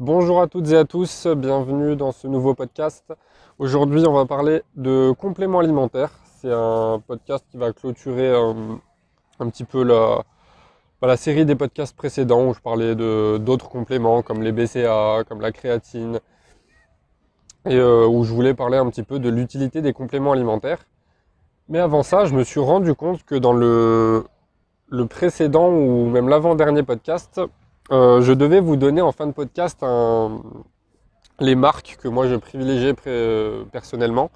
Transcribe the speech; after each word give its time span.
Bonjour 0.00 0.40
à 0.40 0.46
toutes 0.46 0.70
et 0.70 0.78
à 0.78 0.86
tous, 0.86 1.26
bienvenue 1.26 1.94
dans 1.94 2.10
ce 2.10 2.26
nouveau 2.26 2.54
podcast. 2.54 3.04
Aujourd'hui, 3.58 4.02
on 4.06 4.14
va 4.14 4.24
parler 4.24 4.62
de 4.74 5.12
compléments 5.12 5.58
alimentaires. 5.58 6.10
C'est 6.38 6.50
un 6.50 7.02
podcast 7.06 7.44
qui 7.50 7.58
va 7.58 7.74
clôturer 7.74 8.28
euh, 8.28 8.54
un 9.40 9.50
petit 9.50 9.64
peu 9.64 9.84
la, 9.84 10.24
bah, 11.02 11.06
la, 11.06 11.18
série 11.18 11.44
des 11.44 11.54
podcasts 11.54 11.94
précédents 11.94 12.48
où 12.48 12.54
je 12.54 12.60
parlais 12.60 12.94
d'autres 12.94 13.68
compléments 13.68 14.22
comme 14.22 14.42
les 14.42 14.52
BCA, 14.52 15.24
comme 15.28 15.42
la 15.42 15.52
créatine, 15.52 16.20
et 17.66 17.76
euh, 17.76 18.06
où 18.06 18.24
je 18.24 18.32
voulais 18.32 18.54
parler 18.54 18.78
un 18.78 18.88
petit 18.88 19.02
peu 19.02 19.18
de 19.18 19.28
l'utilité 19.28 19.82
des 19.82 19.92
compléments 19.92 20.32
alimentaires. 20.32 20.86
Mais 21.68 21.78
avant 21.78 22.02
ça, 22.02 22.24
je 22.24 22.34
me 22.34 22.42
suis 22.42 22.60
rendu 22.60 22.94
compte 22.94 23.22
que 23.26 23.34
dans 23.34 23.52
le 23.52 24.24
précédent 25.10 25.68
ou 25.68 26.08
même 26.08 26.30
l'avant-dernier 26.30 26.84
podcast, 26.84 27.38
euh, 27.92 28.20
je 28.20 28.32
devais 28.32 28.60
vous 28.60 28.76
donner 28.76 29.00
en 29.00 29.10
fin 29.12 29.26
de 29.26 29.32
podcast 29.32 29.84
les 31.40 31.54
marques 31.54 31.98
que 32.00 32.08
moi 32.08 32.28
je 32.28 32.36
privilégiais 32.36 32.94
personnellement. 33.72 34.30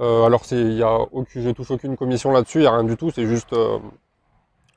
Euh, 0.00 0.24
alors 0.24 0.42
y 0.50 0.82
a 0.82 0.98
je 1.28 1.50
touche 1.50 1.70
aucune 1.70 1.96
commission 1.96 2.32
là-dessus, 2.32 2.58
il 2.58 2.62
n'y 2.62 2.66
a 2.66 2.72
rien 2.72 2.82
du 2.82 2.96
tout, 2.96 3.12
c'est 3.12 3.26
juste 3.26 3.52
euh, 3.52 3.78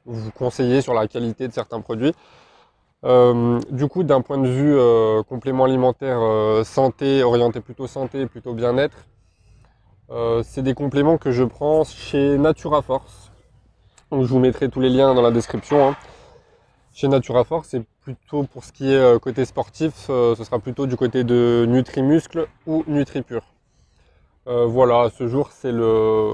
vous 0.06 0.30
conseiller 0.32 0.82
sur 0.82 0.94
la 0.94 1.08
qualité 1.08 1.48
de 1.48 1.54
certains 1.54 1.82
produits. 1.82 2.14
du 3.04 3.88
coup, 3.88 4.04
d'un 4.04 4.22
point 4.22 4.38
de 4.38 4.48
vue 4.48 4.78
complément 5.28 5.66
alimentaire 5.66 6.20
santé, 6.66 7.24
orienté 7.24 7.62
plutôt 7.62 7.88
santé, 7.88 8.26
plutôt 8.28 8.54
bien-être, 8.54 8.98
c'est 10.44 10.62
des 10.62 10.74
compléments 10.74 11.18
que 11.18 11.32
je 11.32 11.44
prends 11.44 11.84
chez 11.84 12.38
Natura 12.38 12.82
Force. 12.82 13.32
Donc 14.12 14.24
je 14.24 14.28
vous 14.28 14.40
mettrai 14.40 14.70
tous 14.70 14.80
les 14.80 14.90
liens 14.90 15.14
dans 15.14 15.22
la 15.22 15.32
description. 15.32 15.90
Hein. 15.90 15.96
Chez 17.00 17.08
Naturaforce, 17.08 17.68
c'est 17.70 17.84
plutôt 18.02 18.42
pour 18.42 18.64
ce 18.64 18.72
qui 18.72 18.92
est 18.92 18.96
euh, 18.96 19.20
côté 19.20 19.46
sportif, 19.46 20.08
euh, 20.10 20.34
ce 20.34 20.44
sera 20.44 20.58
plutôt 20.58 20.88
du 20.88 20.96
côté 20.96 21.24
de 21.24 21.68
Nutri-Muscle 21.70 22.48
ou 22.66 22.84
Nutri-Pur. 22.88 23.44
Euh, 24.48 24.66
voilà, 24.66 25.12
ce 25.16 25.28
jour, 25.28 25.52
c'est 25.52 25.72
le. 25.72 26.34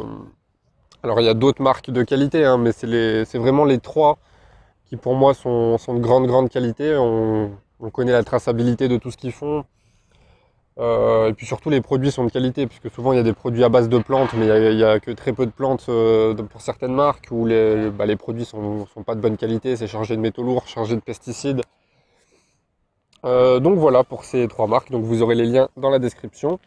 Alors, 1.04 1.20
il 1.20 1.26
y 1.26 1.28
a 1.28 1.34
d'autres 1.34 1.62
marques 1.62 1.92
de 1.92 2.02
qualité, 2.04 2.46
hein, 2.46 2.58
mais 2.58 2.72
c'est 2.72 3.38
vraiment 3.38 3.66
les 3.66 3.80
trois 3.80 4.20
qui, 4.86 4.96
pour 4.96 5.16
moi, 5.16 5.34
sont, 5.34 5.76
de 5.76 6.00
grande, 6.00 6.28
grande 6.28 6.48
qualité. 6.48 6.96
on 6.96 7.52
connaît 7.92 8.14
la 8.14 8.24
traçabilité 8.24 8.88
de 8.88 8.96
tout 8.96 9.12
ce 9.12 9.18
qu'ils 9.18 9.34
font. 9.34 9.66
Euh, 10.80 11.30
et 11.30 11.34
puis 11.34 11.46
surtout 11.46 11.70
les 11.70 11.82
produits 11.82 12.12
sont 12.12 12.26
de 12.26 12.32
qualité, 12.32 12.66
puisque 12.66 12.90
souvent 12.90 13.14
il 13.14 13.18
y 13.18 13.20
a 13.20 13.24
des 13.24 13.34
produits 13.34 13.64
à 13.64 13.70
base 13.70 13.90
de 13.90 13.98
plantes, 14.00 14.34
mais 14.34 14.48
il 14.48 14.76
n'y 14.76 14.84
a, 14.84 15.00
que 15.00 15.12
très 15.12 15.32
peu 15.34 15.46
de 15.46 15.52
plantes 15.52 15.86
euh, 15.90 16.34
pour 16.34 16.62
certaines 16.62 16.94
marques 16.94 17.28
où 17.32 17.46
les, 17.46 17.92
bah, 17.92 18.06
produits 18.18 18.46
sont, 18.46 18.88
sont 18.88 19.04
pas 19.04 19.16
de 19.16 19.22
bonne 19.22 19.38
qualité, 19.38 19.76
c'est 19.76 19.88
chargé 19.88 20.16
de 20.16 20.22
métaux 20.22 20.44
lourds, 20.44 20.68
chargé 20.68 20.96
de 20.96 21.02
pesticides. 21.02 21.62
Euh, 23.26 23.60
donc 23.60 23.78
voilà 23.78 24.04
pour 24.04 24.26
ces 24.26 24.48
trois 24.48 24.68
marques, 24.68 24.92
donc 24.92 25.04
vous 25.04 25.22
aurez 25.22 25.36
les 25.36 25.46
liens 25.46 25.70
dans 25.78 25.90
la 25.90 26.00
description. 26.00 26.60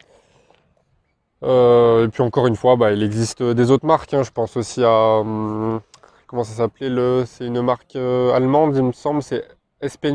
et 1.42 2.08
puis 2.12 2.22
encore 2.22 2.46
une 2.46 2.56
fois, 2.56 2.76
bah, 2.76 2.92
il 2.92 3.02
existe 3.02 3.42
des 3.42 3.70
autres 3.70 3.86
marques, 3.86 4.14
hein. 4.14 4.22
je 4.22 4.30
pense 4.30 4.56
aussi 4.56 4.84
à... 4.84 5.18
Hum, 5.18 5.80
comment 6.28 6.44
ça 6.44 6.54
s'appelait 6.54 6.90
le 6.90 7.24
C'est 7.26 7.46
une 7.46 7.60
marque 7.60 7.96
allemande, 7.96 8.76
il 8.76 8.82
me 8.84 8.92
semble, 8.92 9.22
c'est 9.22 9.44
SP 9.82 10.06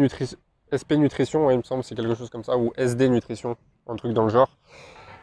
Nutrition, 0.93 1.51
il 1.51 1.57
me 1.57 1.63
semble, 1.63 1.83
c'est 1.83 1.95
quelque 1.95 2.15
chose 2.15 2.29
comme 2.29 2.43
ça, 2.43 2.57
ou 2.57 2.71
SD 2.77 3.09
Nutrition 3.09 3.57
un 3.91 3.95
truc 3.95 4.13
dans 4.13 4.23
le 4.23 4.29
genre. 4.29 4.49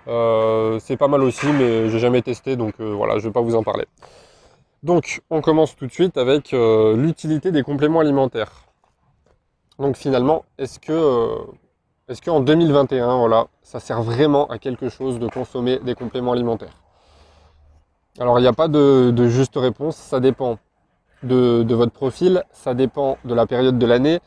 Euh, 0.06 0.78
c'est 0.80 0.96
pas 0.96 1.08
mal 1.08 1.22
aussi, 1.22 1.46
mais 1.46 1.88
j'ai 1.88 1.98
jamais 1.98 2.22
testé, 2.22 2.56
donc 2.56 2.74
euh, 2.80 2.94
voilà, 2.94 3.18
je 3.18 3.24
vais 3.24 3.32
pas 3.32 3.40
vous 3.40 3.56
en 3.56 3.62
parler. 3.62 3.86
Donc, 4.82 5.20
on 5.28 5.40
commence 5.40 5.74
tout 5.74 5.86
de 5.86 5.92
suite 5.92 6.16
avec 6.16 6.54
euh, 6.54 6.96
l'utilité 6.96 7.50
des 7.50 7.62
compléments 7.62 8.00
alimentaires. 8.00 8.64
Donc 9.78 9.96
finalement, 9.96 10.44
est-ce 10.56 10.78
que, 10.78 11.36
est-ce 12.08 12.22
qu'en 12.22 12.40
2021, 12.40 13.18
voilà, 13.18 13.48
ça 13.62 13.80
sert 13.80 14.02
vraiment 14.02 14.46
à 14.48 14.58
quelque 14.58 14.88
chose 14.88 15.18
de 15.18 15.28
consommer 15.28 15.78
des 15.78 15.94
compléments 15.94 16.32
alimentaires? 16.32 16.82
Alors, 18.18 18.38
il 18.38 18.42
n'y 18.42 18.48
a 18.48 18.52
pas 18.52 18.68
de, 18.68 19.28
juste 19.28 19.56
réponse, 19.56 19.96
ça 19.96 20.18
dépend 20.20 20.58
de, 21.22 21.62
de 21.62 21.74
votre 21.74 21.92
profil, 21.92 22.42
ça 22.52 22.74
dépend 22.74 23.18
de 23.24 23.34
la 23.34 23.46
période 23.46 23.78
de 23.78 23.86
l'année, 23.86 24.20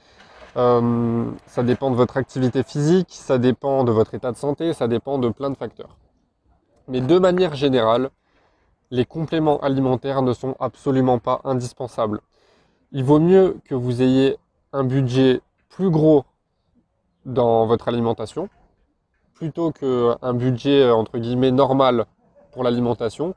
euh, 0.58 1.32
ça 1.46 1.64
dépend 1.64 1.92
de 1.92 1.96
votre 1.96 2.18
activité 2.18 2.64
physique, 2.64 3.10
ça 3.12 3.38
dépend 3.38 3.84
de 3.84 3.92
votre 3.92 4.14
état 4.14 4.32
de 4.32 4.38
santé, 4.38 4.74
ça 4.74 4.88
dépend 4.88 5.18
de 5.18 5.30
plein 5.30 5.50
de 5.50 5.56
facteurs. 5.56 5.98
Mais 6.88 7.00
de 7.00 7.20
manière 7.20 7.56
générale, 7.56 8.10
les 8.90 9.06
compléments 9.06 9.60
alimentaires 9.62 10.22
ne 10.22 10.34
sont 10.34 10.56
absolument 10.60 11.20
pas 11.20 11.40
indispensables. 11.46 12.20
Il 12.92 13.04
vaut 13.06 13.20
mieux 13.20 13.58
que 13.66 13.76
vous 13.76 14.02
ayez 14.02 14.38
un 14.74 14.84
budget 14.84 15.42
plus 15.70 15.90
gros 15.90 16.26
dans 17.26 17.66
votre 17.66 17.88
alimentation, 17.88 18.50
plutôt 19.34 19.72
qu'un 19.72 20.34
budget 20.34 20.92
entre 20.92 21.18
guillemets 21.18 21.52
normal 21.52 22.06
pour 22.52 22.64
l'alimentation, 22.64 23.34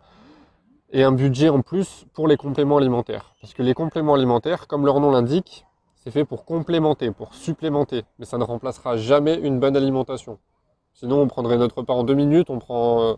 et 0.91 1.05
un 1.05 1.13
budget 1.13 1.49
en 1.49 1.61
plus 1.61 2.07
pour 2.13 2.27
les 2.27 2.37
compléments 2.37 2.79
alimentaires. 2.79 3.35
Parce 3.41 3.55
que 3.55 3.63
les 3.63 3.75
compléments 3.75 4.15
alimentaires, 4.15 4.67
comme 4.67 4.85
leur 4.85 4.99
nom 4.99 5.13
l'indique, 5.13 5.65
c'est 6.05 6.11
fait 6.11 6.25
pour 6.27 6.45
complémenter, 6.45 7.11
pour 7.11 7.35
supplémenter, 7.35 8.05
mais 8.19 8.27
ça 8.27 8.37
ne 8.37 8.45
remplacera 8.45 8.99
jamais 8.99 9.37
une 9.37 9.59
bonne 9.59 9.77
alimentation. 9.77 10.39
Sinon, 10.93 11.23
on 11.23 11.29
prendrait 11.29 11.57
notre 11.57 11.79
repas 11.79 11.95
en 11.95 12.05
deux 12.05 12.15
minutes, 12.15 12.51
on 12.51 12.59
prend 12.59 13.17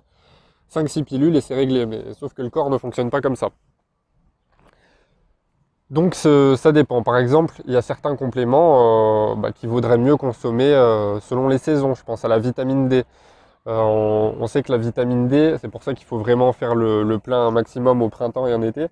5-6 0.72 1.00
euh, 1.00 1.04
pilules 1.04 1.36
et 1.36 1.40
c'est 1.40 1.54
réglé. 1.54 1.84
Mais 1.84 2.14
sauf 2.14 2.32
que 2.32 2.42
le 2.42 2.50
corps 2.50 2.70
ne 2.70 2.78
fonctionne 2.78 3.10
pas 3.10 3.20
comme 3.20 3.36
ça. 3.36 3.50
Donc 5.90 6.14
ça 6.14 6.72
dépend. 6.72 7.02
Par 7.02 7.16
exemple, 7.18 7.54
il 7.66 7.72
y 7.72 7.76
a 7.76 7.82
certains 7.82 8.16
compléments 8.16 9.32
euh, 9.32 9.34
bah, 9.36 9.52
qui 9.52 9.66
vaudraient 9.66 9.98
mieux 9.98 10.16
consommer 10.16 10.72
euh, 10.72 11.20
selon 11.20 11.48
les 11.48 11.58
saisons. 11.58 11.94
Je 11.94 12.04
pense 12.04 12.24
à 12.24 12.28
la 12.28 12.38
vitamine 12.38 12.88
D. 12.88 13.04
On, 13.66 14.46
sait 14.46 14.62
que 14.62 14.70
la 14.70 14.78
vitamine 14.78 15.26
D, 15.26 15.56
c'est 15.60 15.68
pour 15.68 15.82
ça 15.82 15.92
qu'il 15.94 16.06
faut 16.06 16.18
vraiment 16.18 16.52
faire 16.52 16.76
le 16.76 17.18
plein 17.18 17.50
maximum 17.50 18.00
au 18.00 18.08
printemps 18.08 18.46
et 18.46 18.54
en 18.54 18.62
été. 18.62 18.86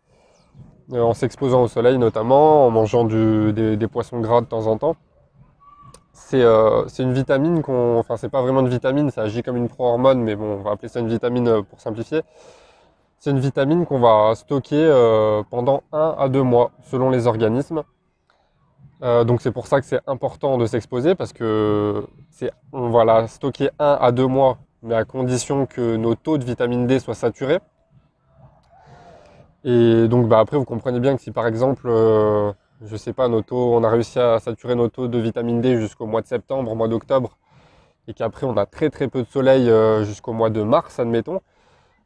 Euh, 0.93 1.01
en 1.01 1.15
s'exposant 1.15 1.63
au 1.63 1.69
soleil 1.69 1.97
notamment, 1.97 2.67
en 2.67 2.71
mangeant 2.71 3.05
des, 3.05 3.89
poissons 3.91 4.21
gras 4.21 4.43
de 4.43 4.47
temps 4.47 4.67
en 4.67 4.77
temps. 4.77 4.97
Euh, 6.35 6.85
c'est 6.89 7.03
une 7.05 7.13
vitamine 7.13 7.63
qu'on. 7.63 7.99
Enfin, 7.99 8.17
c'est 8.17 8.29
pas 8.29 8.43
vraiment 8.43 8.61
une 8.61 8.69
vitamine, 8.69 9.11
ça 9.11 9.23
agit 9.23 9.43
comme 9.43 9.57
une 9.57 9.69
pro-hormone, 9.69 10.21
mais 10.21 10.35
bon, 10.35 10.59
on 10.59 10.63
va 10.63 10.73
appeler 10.73 10.89
ça 10.89 10.99
une 11.01 11.09
vitamine 11.09 11.47
euh, 11.49 11.63
pour 11.63 11.81
simplifier. 11.81 12.23
C'est 13.19 13.31
une 13.31 13.39
vitamine 13.39 13.87
qu'on 13.87 14.01
va 14.01 14.35
stocker 14.35 14.87
pendant 15.49 15.83
1 15.93 16.17
à 16.19 16.29
2 16.29 16.43
mois 16.43 16.73
selon 16.83 17.09
les 17.09 17.27
organismes. 17.27 17.83
donc 19.01 19.41
c'est 19.41 19.53
pour 19.53 19.67
ça 19.67 19.81
que 19.81 19.87
c'est 19.87 20.01
important 20.07 20.59
de 20.59 20.67
s'exposer 20.67 21.15
parce 21.15 21.33
que 21.33 22.07
c'est 22.31 22.51
on 22.73 22.91
va 22.91 23.05
la 23.07 23.27
stocker 23.27 23.71
1 23.79 23.99
à 23.99 24.13
2 24.13 24.27
mois, 24.27 24.59
mais 24.83 24.95
à 24.95 25.07
condition 25.07 25.65
que 25.65 25.97
nos 25.97 26.15
taux 26.17 26.37
de 26.37 26.45
vitamine 26.45 26.87
D 26.87 26.99
soient 26.99 27.15
saturés. 27.15 27.61
Et 29.65 30.09
donc 30.09 30.29
bah, 30.29 30.39
après, 30.41 30.57
vous 30.57 30.65
comprenez 30.65 31.01
bien 31.01 31.17
que 31.17 31.23
si 31.23 31.31
par 31.31 31.47
exemple, 31.47 31.87
euh, 31.89 32.53
je 32.85 32.97
sais 32.97 33.13
pas, 33.13 33.29
nos 33.29 33.43
taux, 33.43 33.75
on 33.75 33.83
a 33.83 33.91
réussi 33.91 34.19
à 34.19 34.39
saturer 34.39 34.75
nos 34.75 34.89
taux 34.89 35.09
de 35.09 35.19
vitamine 35.19 35.61
D 35.61 35.79
jusqu'au 35.81 36.07
mois 36.07 36.23
de 36.23 36.27
septembre, 36.27 36.71
au 36.71 36.75
mois 36.75 36.89
d'octobre, 36.89 37.39
et 38.09 38.15
qu'après 38.15 38.47
on 38.47 38.57
a 38.57 38.67
très 38.67 38.91
très 38.91 39.09
peu 39.09 39.23
de 39.23 39.29
soleil 39.29 39.71
euh, 39.71 40.05
jusqu'au 40.05 40.33
mois 40.33 40.51
de 40.51 40.63
mars, 40.63 40.99
admettons, 40.99 41.41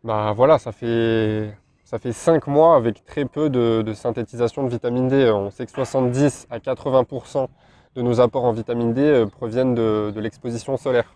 bah 0.05 0.33
voilà, 0.37 0.59
ça 0.59 0.73
fait 0.73 1.53
ça 1.85 1.99
fait 1.99 2.13
5 2.13 2.47
mois 2.49 2.77
avec 2.77 3.05
très 3.07 3.25
peu 3.25 3.49
de, 3.49 3.93
synthétisation 3.95 4.63
de 4.63 4.69
vitamine 4.69 5.09
D. 5.09 5.31
On 5.31 5.51
sait 5.51 5.65
que 5.65 5.73
70 5.73 6.47
à 6.51 6.59
80% 6.59 7.49
de 7.95 8.03
nos 8.03 8.21
apports 8.21 8.45
en 8.45 8.53
vitamine 8.53 8.93
D 8.93 9.01
euh, 9.01 9.27
proviennent 9.27 9.75
de, 9.75 10.13
l'exposition 10.17 10.77
solaire. 10.77 11.15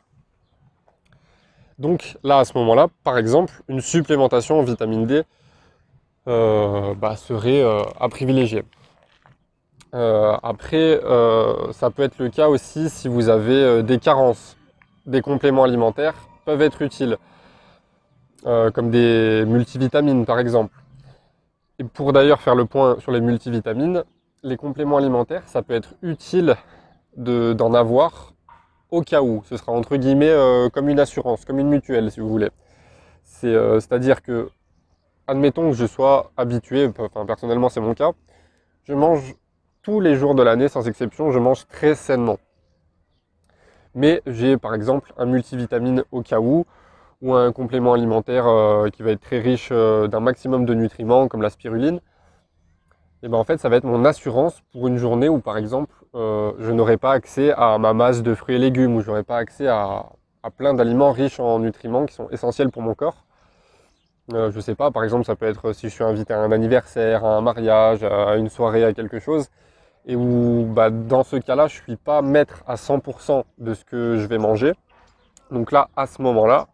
Donc 1.78 2.16
là, 2.24 2.38
à 2.38 2.44
ce 2.46 2.56
moment-là, 2.56 2.88
par 3.04 3.18
exemple, 3.18 3.62
une 3.68 3.82
supplémentation 3.82 4.60
en 4.60 4.62
vitamine 4.62 5.06
D 5.06 5.24
bah, 6.26 7.16
serait 7.16 7.62
euh, 7.62 7.82
à 7.98 8.08
privilégier. 8.08 8.64
Euh, 9.94 10.36
après, 10.42 11.00
ça 11.72 11.90
peut 11.90 12.02
être 12.02 12.18
le 12.18 12.30
cas 12.30 12.48
aussi 12.48 12.88
si 12.88 13.08
vous 13.08 13.28
avez 13.28 13.82
des 13.82 13.98
carences. 13.98 14.56
Des 15.04 15.20
compléments 15.20 15.64
alimentaires 15.64 16.14
peuvent 16.44 16.62
être 16.62 16.80
utiles, 16.82 17.18
comme 18.44 18.90
des 18.90 19.44
multivitamines 19.46 20.24
par 20.24 20.38
exemple. 20.38 20.76
Et 21.78 21.84
pour 21.84 22.12
d'ailleurs 22.12 22.40
faire 22.40 22.54
le 22.54 22.66
point 22.66 22.98
sur 23.00 23.10
les 23.10 23.20
multivitamines, 23.20 24.04
les 24.44 24.56
compléments 24.56 24.96
alimentaires, 24.96 25.42
ça 25.46 25.62
peut 25.62 25.74
être 25.74 25.94
utile 26.02 26.56
d'en 27.16 27.74
avoir 27.74 28.32
au 28.90 29.02
cas 29.02 29.22
où. 29.22 29.42
Ce 29.48 29.56
sera 29.56 29.72
entre 29.72 29.96
guillemets 29.96 30.34
comme 30.72 30.88
une 30.88 31.00
assurance, 31.00 31.44
comme 31.44 31.58
une 31.58 31.68
mutuelle 31.68 32.12
si 32.12 32.20
vous 32.20 32.28
voulez. 32.28 32.50
C'est-à-dire 33.24 34.22
que 34.22 34.50
admettons 35.32 35.70
que 35.70 35.76
je 35.76 35.86
sois 35.86 36.30
habitué, 36.36 36.90
enfin 36.98 37.26
personnellement 37.26 37.68
c'est 37.68 37.80
mon 37.80 37.94
cas, 37.94 38.12
je 38.84 38.94
mange 38.94 39.34
tous 39.82 40.00
les 40.00 40.14
jours 40.14 40.34
de 40.34 40.42
l'année 40.42 40.68
sans 40.68 40.86
exception, 40.86 41.30
je 41.32 41.38
mange 41.38 41.66
très 41.66 41.94
sainement. 41.94 42.38
Mais 43.94 44.22
j'ai 44.26 44.56
par 44.58 44.74
exemple 44.74 45.12
un 45.16 45.26
multivitamine 45.26 46.04
au 46.12 46.22
cas 46.22 46.38
où, 46.38 46.66
ou 47.22 47.34
un 47.34 47.52
complément 47.52 47.94
alimentaire 47.94 48.46
euh, 48.46 48.88
qui 48.90 49.02
va 49.02 49.10
être 49.12 49.20
très 49.20 49.38
riche 49.40 49.70
euh, 49.72 50.06
d'un 50.06 50.20
maximum 50.20 50.64
de 50.66 50.74
nutriments 50.74 51.28
comme 51.28 51.42
la 51.42 51.50
spiruline. 51.50 52.00
et 53.22 53.28
ben 53.28 53.38
en 53.38 53.44
fait 53.44 53.58
ça 53.58 53.68
va 53.68 53.76
être 53.76 53.84
mon 53.84 54.04
assurance 54.04 54.62
pour 54.72 54.88
une 54.88 54.98
journée 54.98 55.28
où 55.28 55.38
par 55.40 55.56
exemple 55.56 55.94
euh, 56.14 56.52
je 56.58 56.70
n'aurai 56.72 56.98
pas 56.98 57.12
accès 57.12 57.52
à 57.56 57.78
ma 57.78 57.94
masse 57.94 58.22
de 58.22 58.34
fruits 58.34 58.56
et 58.56 58.58
légumes, 58.58 58.94
ou 58.96 59.00
je 59.00 59.08
n'aurai 59.08 59.22
pas 59.22 59.38
accès 59.38 59.66
à, 59.66 60.10
plein 60.58 60.74
d'aliments 60.74 61.12
riches 61.12 61.40
en 61.40 61.60
nutriments 61.60 62.04
qui 62.04 62.14
sont 62.14 62.28
essentiels 62.30 62.70
pour 62.70 62.82
mon 62.82 62.94
corps. 62.94 63.24
Euh, 64.32 64.52
je 64.52 64.60
sais 64.60 64.76
pas, 64.76 64.90
par 64.90 65.02
exemple 65.02 65.24
ça 65.24 65.34
peut 65.34 65.46
être 65.46 65.72
si 65.72 65.88
je 65.88 65.94
suis 65.94 66.04
invité 66.04 66.32
à 66.32 66.38
un 66.38 66.52
anniversaire, 66.52 67.24
à 67.24 67.36
un 67.36 67.40
mariage, 67.40 68.04
à 68.04 68.36
une 68.36 68.48
soirée, 68.48 68.84
à 68.84 68.92
quelque 68.92 69.18
chose, 69.18 69.48
et 70.06 70.14
où 70.14 70.64
bah, 70.66 70.90
dans 70.90 71.24
ce 71.24 71.36
cas-là 71.36 71.66
je 71.66 71.78
ne 71.78 71.82
suis 71.82 71.96
pas 71.96 72.22
maître 72.22 72.62
à 72.66 72.76
100% 72.76 73.44
de 73.58 73.74
ce 73.74 73.84
que 73.84 74.18
je 74.18 74.26
vais 74.26 74.38
manger. 74.38 74.74
Donc 75.50 75.70
là, 75.72 75.88
à 75.96 76.06
ce 76.06 76.22
moment-là, 76.22 76.68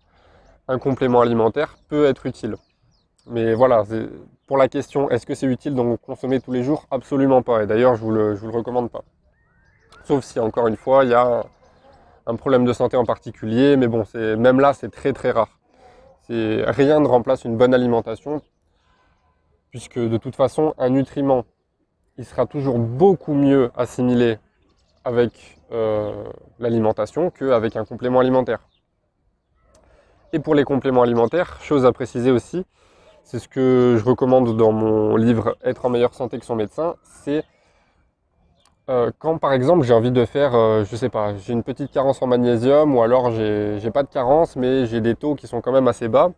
un 0.69 0.79
complément 0.79 1.21
alimentaire 1.21 1.77
peut 1.89 2.06
être 2.06 2.27
utile. 2.27 2.56
Mais 3.27 3.55
voilà, 3.55 3.83
pour 4.47 4.56
la 4.56 4.69
question, 4.69 5.11
est-ce 5.11 5.27
que 5.27 5.35
c'est 5.35 5.47
utile 5.47 5.75
d'en 5.75 5.97
consommer 5.97 6.41
tous 6.41 6.53
les 6.53 6.62
jours? 6.62 6.87
Absolument 6.91 7.43
pas. 7.43 7.65
Et 7.65 7.67
d'ailleurs, 7.67 7.97
je 7.97 8.05
ne 8.05 8.35
vous, 8.35 8.47
le 8.47 8.53
recommande 8.53 8.91
pas. 8.91 9.03
Sauf 10.05 10.25
si, 10.25 10.39
encore 10.39 10.69
une 10.69 10.77
fois, 10.77 11.05
il 11.05 11.11
y 11.11 11.15
a 11.15 11.45
un 12.27 12.37
problème 12.37 12.65
de 12.65 12.73
santé 12.73 12.97
en 12.97 13.05
particulier. 13.05 13.77
Mais 13.77 13.89
bon, 13.89 14.05
même 14.15 14.61
là, 14.61 14.73
c'est 14.73 14.91
très 14.91 15.12
très 15.12 15.31
rare. 15.33 15.57
Rien 16.28 17.00
ne 17.00 17.06
remplace 17.06 17.44
une 17.44 17.56
bonne 17.56 17.75
alimentation. 17.75 18.42
Puisque 19.70 19.98
de 19.98 20.16
toute 20.16 20.36
façon, 20.36 20.75
un 20.78 20.90
nutriment, 20.90 21.44
il 22.16 22.25
sera 22.25 22.46
toujours 22.46 22.78
beaucoup 22.78 23.34
mieux 23.34 23.70
assimilé 23.76 24.38
avec 25.04 25.58
euh, 25.72 26.25
l'alimentation 26.58 27.30
qu'avec 27.30 27.76
un 27.76 27.84
complément 27.84 28.20
alimentaire. 28.20 28.60
Et 30.32 30.38
pour 30.38 30.54
les 30.54 30.64
compléments 30.64 31.02
alimentaires, 31.02 31.58
chose 31.60 31.86
à 31.86 31.92
préciser 31.92 32.30
aussi, 32.30 32.64
c'est 33.22 33.38
ce 33.38 33.48
que 33.48 33.96
je 33.98 34.04
recommande 34.04 34.56
dans 34.56 34.72
mon 34.72 35.16
livre 35.16 35.56
Être 35.62 35.86
en 35.86 35.90
meilleure 35.90 36.14
santé 36.14 36.38
que 36.38 36.44
son 36.44 36.56
médecin, 36.56 36.96
c'est 37.02 37.44
euh, 38.88 39.11
quand 39.19 39.38
par 39.38 39.52
exemple 39.52 39.85
j'ai 39.85 39.93
envie 39.93 40.11
de 40.11 40.25
faire, 40.25 40.55
euh, 40.55 40.85
je 40.85 40.96
sais 40.96 41.08
pas, 41.11 41.37
j'ai 41.37 41.52
une 41.52 41.62
petite 41.62 41.90
carence 41.90 42.23
en 42.23 42.26
magnésium 42.26 42.96
ou 42.96 43.02
alors 43.02 43.31
j'ai 43.31 43.90
pas 43.93 44.02
de 44.02 44.08
carence 44.08 44.56
mais 44.56 44.87
j'ai 44.87 45.00
des 45.00 45.14
taux 45.14 45.35
qui 45.35 45.46
sont 45.46 45.61
quand 45.61 45.73
même 45.73 45.88
assez 45.88 46.08
bas 46.08 46.32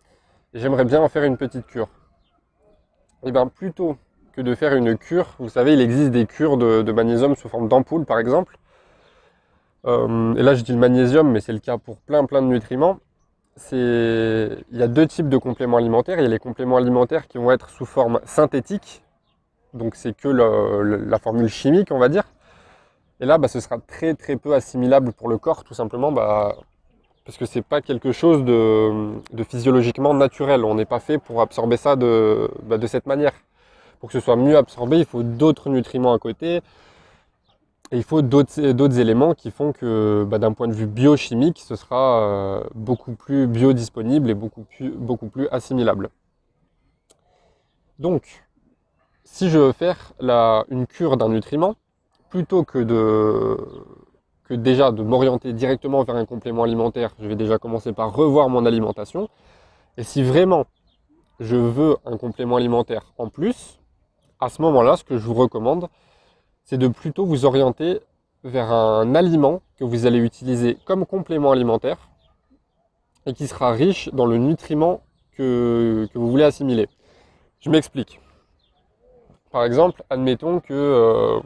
j'aimerais 0.54 0.84
bien 0.84 1.00
en 1.00 1.08
faire 1.08 1.22
une 1.22 1.36
petite 1.36 1.66
cure. 1.66 1.88
Et 3.22 3.28
eh 3.28 3.32
bien 3.32 3.46
plutôt 3.46 3.96
que 4.32 4.40
de 4.40 4.54
faire 4.54 4.74
une 4.74 4.96
cure, 4.98 5.34
vous 5.38 5.48
savez 5.48 5.74
il 5.74 5.80
existe 5.80 6.10
des 6.10 6.26
cures 6.26 6.56
de, 6.56 6.92
magnésium 6.92 7.36
sous 7.36 7.48
forme 7.48 7.68
d'ampoule 7.68 8.04
par 8.04 8.18
exemple. 8.18 8.58
Euh, 9.86 10.34
et 10.34 10.42
là 10.42 10.54
je 10.54 10.62
dis 10.62 10.72
le 10.72 10.78
magnésium 10.78 11.30
mais 11.30 11.40
c'est 11.40 11.52
le 11.52 11.58
cas 11.60 11.78
pour 11.78 11.98
plein 11.98 12.24
plein 12.26 12.42
de 12.42 12.48
nutriments 12.48 12.98
il 13.72 14.64
y 14.72 14.82
a 14.82 14.88
deux 14.88 15.06
types 15.06 15.28
de 15.28 15.36
compléments 15.36 15.76
alimentaires. 15.76 16.18
Il 16.18 16.22
y 16.22 16.26
a 16.26 16.30
les 16.30 16.38
compléments 16.38 16.76
alimentaires 16.76 17.28
qui 17.28 17.38
vont 17.38 17.50
être 17.50 17.70
sous 17.70 17.84
forme 17.84 18.20
synthétique, 18.24 19.02
donc 19.74 19.94
c'est 19.96 20.16
que 20.16 20.28
la 20.28 21.18
formule 21.18 21.48
chimique, 21.48 21.88
on 21.90 21.98
va 21.98 22.08
dire. 22.08 22.24
Et 23.20 23.26
là, 23.26 23.36
bah, 23.38 23.48
ce 23.48 23.60
sera 23.60 23.78
très 23.78 24.14
très 24.14 24.36
peu 24.36 24.54
assimilable 24.54 25.12
pour 25.12 25.28
le 25.28 25.36
corps, 25.38 25.62
tout 25.62 25.74
simplement, 25.74 26.10
bah, 26.10 26.56
parce 27.24 27.36
que 27.36 27.44
c'est 27.44 27.62
pas 27.62 27.82
quelque 27.82 28.12
chose 28.12 28.44
de, 28.44 29.44
physiologiquement 29.44 30.14
naturel. 30.14 30.64
On 30.64 30.74
n'est 30.74 30.86
pas 30.86 31.00
fait 31.00 31.18
pour 31.18 31.42
absorber 31.42 31.76
ça 31.76 31.96
de, 31.96 32.50
bah, 32.62 32.78
de 32.78 32.86
cette 32.86 33.06
manière. 33.06 33.32
Pour 34.00 34.08
que 34.08 34.14
ce 34.14 34.20
soit 34.20 34.36
mieux 34.36 34.56
absorbé, 34.56 34.98
il 34.98 35.04
faut 35.04 35.22
d'autres 35.22 35.68
nutriments 35.68 36.14
à 36.14 36.18
côté. 36.18 36.62
Et 37.92 37.96
il 37.96 38.04
faut 38.04 38.22
d'autres 38.22 38.98
éléments 38.98 39.34
qui 39.34 39.50
font 39.50 39.72
que 39.72 40.24
bah, 40.26 40.38
d'un 40.38 40.52
point 40.52 40.68
de 40.68 40.72
vue 40.72 40.86
biochimique, 40.86 41.60
ce 41.66 41.76
sera 41.76 42.20
euh, 42.22 42.64
beaucoup 42.74 43.12
plus 43.12 43.46
biodisponible 43.46 44.30
et 44.30 44.34
beaucoup 44.34 45.26
plus 45.26 45.48
assimilable. 45.48 46.08
Donc, 47.98 48.44
si 49.24 49.50
je 49.50 49.58
veux 49.58 49.72
faire 49.72 50.14
une 50.70 50.86
cure 50.86 51.18
d'un 51.18 51.28
nutriment, 51.28 51.74
plutôt 52.30 52.64
que, 52.64 52.78
de, 52.78 53.58
déjà 54.50 54.92
de 54.92 55.02
m'orienter 55.02 55.52
directement 55.52 56.04
vers 56.04 56.16
un 56.16 56.24
complément 56.24 56.62
alimentaire, 56.62 57.14
je 57.20 57.28
vais 57.28 57.36
déjà 57.36 57.58
commencer 57.58 57.92
par 57.92 58.14
revoir 58.14 58.48
mon 58.48 58.64
alimentation. 58.64 59.28
Et 59.96 60.02
si 60.04 60.22
vraiment 60.22 60.66
je 61.40 61.56
veux 61.56 61.96
un 62.04 62.16
complément 62.16 62.56
alimentaire 62.56 63.12
en 63.18 63.28
plus, 63.28 63.80
à 64.38 64.48
ce 64.48 64.62
moment-là, 64.62 64.96
ce 64.96 65.04
que 65.04 65.18
je 65.18 65.26
vous 65.26 65.34
recommande, 65.34 65.88
c'est 66.64 66.78
de 66.78 66.88
plutôt 66.88 67.26
vous 67.26 67.44
orienter 67.44 68.00
vers 68.44 68.72
un 68.72 69.14
aliment 69.14 69.60
que 69.78 69.84
vous 69.84 70.06
allez 70.06 70.18
utiliser 70.18 70.78
comme 70.84 71.04
complément 71.04 71.50
alimentaire 71.50 72.08
et 73.26 73.34
qui 73.34 73.46
sera 73.46 73.72
riche 73.72 74.08
dans 74.12 74.26
le 74.26 74.38
nutriment 74.38 75.02
que, 75.36 76.08
vous 76.14 76.30
voulez 76.30 76.44
assimiler. 76.44 76.88
Je 77.60 77.70
m'explique. 77.70 78.20
Par 79.50 79.64
exemple, 79.64 80.02
admettons 80.10 80.60
que, 80.60 80.72
euh, 80.72 81.40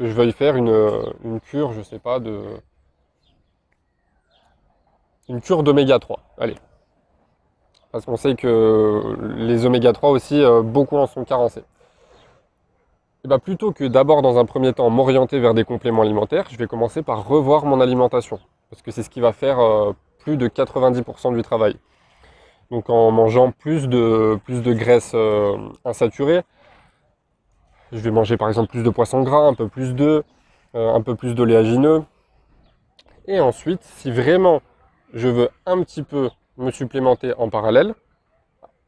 je 0.00 0.12
veuille 0.12 0.32
faire 0.32 0.56
une, 0.56 1.40
cure, 1.40 1.72
je 1.72 1.82
sais 1.82 1.98
pas, 1.98 2.20
de. 2.20 2.40
Une 5.28 5.40
cure 5.40 5.62
d'oméga 5.62 5.98
3. 5.98 6.20
Allez. 6.38 6.56
Parce 7.92 8.04
qu'on 8.04 8.16
sait 8.16 8.34
que 8.34 9.16
les 9.36 9.66
oméga 9.66 9.92
3 9.92 10.10
aussi, 10.10 10.42
euh, 10.42 10.62
beaucoup 10.62 10.96
en 10.96 11.06
sont 11.06 11.24
carencés. 11.24 11.64
Et 13.24 13.28
bah 13.28 13.38
plutôt 13.38 13.72
que 13.72 13.84
d'abord 13.84 14.22
dans 14.22 14.38
un 14.38 14.44
premier 14.44 14.72
temps 14.72 14.88
m'orienter 14.90 15.40
vers 15.40 15.54
des 15.54 15.64
compléments 15.64 16.02
alimentaires, 16.02 16.46
je 16.50 16.56
vais 16.56 16.66
commencer 16.66 17.02
par 17.02 17.26
revoir 17.26 17.64
mon 17.64 17.80
alimentation. 17.80 18.38
Parce 18.70 18.82
que 18.82 18.90
c'est 18.90 19.02
ce 19.02 19.10
qui 19.10 19.20
va 19.20 19.32
faire 19.32 19.58
euh, 19.58 19.92
plus 20.18 20.36
de 20.36 20.48
90% 20.48 21.34
du 21.34 21.42
travail. 21.42 21.76
Donc 22.70 22.90
en 22.90 23.10
mangeant 23.10 23.50
plus 23.50 23.88
de, 23.88 24.38
plus 24.44 24.62
de 24.62 24.72
graisses 24.72 25.12
euh, 25.14 25.56
insaturées, 25.84 26.42
je 27.92 27.98
vais 27.98 28.10
manger 28.10 28.36
par 28.36 28.48
exemple 28.48 28.70
plus 28.70 28.82
de 28.82 28.90
poissons 28.90 29.22
gras, 29.22 29.46
un 29.46 29.54
peu 29.54 29.68
plus 29.68 29.94
d'œufs, 29.94 30.24
euh, 30.74 30.94
un 30.94 31.00
peu 31.00 31.14
plus 31.14 31.34
d'oléagineux. 31.34 32.02
Et 33.26 33.40
ensuite, 33.40 33.82
si 33.82 34.10
vraiment 34.10 34.60
je 35.14 35.28
veux 35.28 35.50
un 35.66 35.82
petit 35.82 36.02
peu 36.02 36.30
me 36.56 36.70
supplémenter 36.70 37.32
en 37.34 37.48
parallèle, 37.48 37.94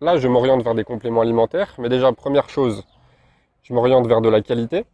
là 0.01 0.17
je 0.17 0.29
m'oriente 0.29 0.63
vers 0.63 0.75
des 0.75 0.85
compléments 0.85 1.21
alimentaires. 1.21 1.75
Mais 1.79 1.89
déjà, 1.89 2.13
première 2.13 2.49
chose, 2.49 2.85
je 3.63 3.73
m'oriente 3.73 4.07
vers 4.07 4.21
de 4.21 4.29
la 4.29 4.41
qualité. 4.41 4.85